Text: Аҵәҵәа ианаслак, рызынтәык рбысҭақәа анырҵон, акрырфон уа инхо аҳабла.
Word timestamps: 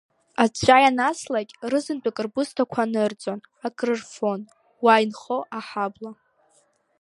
Аҵәҵәа 0.43 0.77
ианаслак, 0.83 1.49
рызынтәык 1.71 2.17
рбысҭақәа 2.25 2.81
анырҵон, 2.85 3.39
акрырфон 3.67 4.41
уа 4.83 4.93
инхо 5.03 5.37
аҳабла. 5.57 6.11